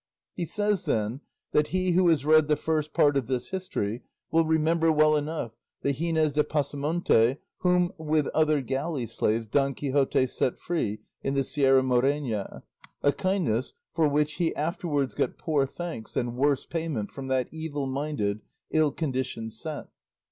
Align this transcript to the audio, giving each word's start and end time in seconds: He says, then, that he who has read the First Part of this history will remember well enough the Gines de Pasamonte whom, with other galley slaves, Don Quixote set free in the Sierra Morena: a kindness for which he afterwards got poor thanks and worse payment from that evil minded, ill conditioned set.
He 0.33 0.45
says, 0.45 0.85
then, 0.85 1.21
that 1.51 1.67
he 1.67 1.91
who 1.91 2.07
has 2.07 2.25
read 2.25 2.47
the 2.47 2.55
First 2.55 2.91
Part 2.91 3.15
of 3.15 3.27
this 3.27 3.49
history 3.49 4.01
will 4.31 4.43
remember 4.43 4.91
well 4.91 5.15
enough 5.15 5.51
the 5.83 5.93
Gines 5.93 6.31
de 6.31 6.43
Pasamonte 6.43 7.37
whom, 7.59 7.91
with 7.99 8.25
other 8.33 8.61
galley 8.61 9.05
slaves, 9.05 9.45
Don 9.45 9.75
Quixote 9.75 10.25
set 10.25 10.57
free 10.57 11.01
in 11.21 11.35
the 11.35 11.43
Sierra 11.43 11.83
Morena: 11.83 12.63
a 13.03 13.11
kindness 13.11 13.73
for 13.93 14.07
which 14.07 14.37
he 14.37 14.55
afterwards 14.55 15.13
got 15.13 15.37
poor 15.37 15.67
thanks 15.67 16.17
and 16.17 16.35
worse 16.35 16.65
payment 16.65 17.11
from 17.11 17.27
that 17.27 17.47
evil 17.51 17.85
minded, 17.85 18.41
ill 18.71 18.89
conditioned 18.91 19.53
set. 19.53 19.85